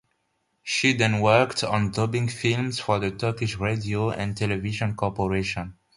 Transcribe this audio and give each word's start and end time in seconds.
She 0.63 0.93
then 0.93 1.19
worked 1.19 1.63
on 1.63 1.91
dubbing 1.91 2.27
films 2.27 2.79
for 2.79 2.97
the 2.97 3.11
Turkish 3.11 3.57
Radio 3.57 4.09
and 4.09 4.35
Television 4.35 4.95
Corporation. 4.95 5.75